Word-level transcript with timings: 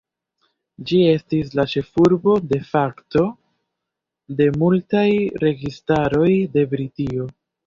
Ĝi 0.91 1.01
estis 1.09 1.51
la 1.59 1.65
ĉefurbo 1.73 2.33
"de 2.53 2.59
facto" 2.69 3.23
de 4.41 4.49
multaj 4.63 5.05
registaroj 5.45 6.33
de 6.59 6.67
Britio. 6.75 7.29